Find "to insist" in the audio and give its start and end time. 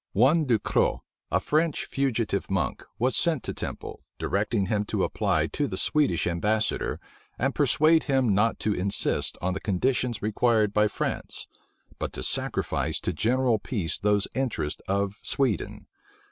8.61-9.37